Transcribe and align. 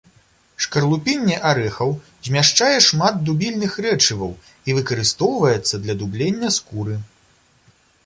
Шкарлупінне 0.65 1.35
арэхаў 1.49 1.91
змяшчае 2.29 2.73
шмат 2.87 3.21
дубільных 3.29 3.77
рэчываў 3.89 4.35
і 4.39 4.69
выкарыстоўваецца 4.81 5.75
для 5.89 6.01
дублення 6.05 6.49
скуры. 6.61 6.95